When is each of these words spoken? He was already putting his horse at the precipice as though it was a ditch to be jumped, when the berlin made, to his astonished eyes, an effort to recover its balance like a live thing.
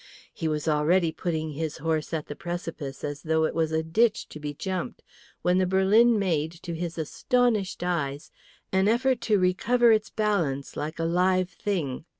He 0.33 0.47
was 0.47 0.67
already 0.67 1.11
putting 1.11 1.51
his 1.51 1.77
horse 1.77 2.11
at 2.11 2.25
the 2.25 2.35
precipice 2.35 3.03
as 3.03 3.21
though 3.21 3.43
it 3.43 3.53
was 3.53 3.71
a 3.71 3.83
ditch 3.83 4.27
to 4.29 4.39
be 4.39 4.51
jumped, 4.51 5.03
when 5.43 5.59
the 5.59 5.67
berlin 5.67 6.17
made, 6.17 6.53
to 6.63 6.73
his 6.73 6.97
astonished 6.97 7.83
eyes, 7.83 8.31
an 8.71 8.87
effort 8.87 9.21
to 9.21 9.37
recover 9.37 9.91
its 9.91 10.09
balance 10.09 10.75
like 10.75 10.97
a 10.97 11.05
live 11.05 11.51
thing. 11.51 12.05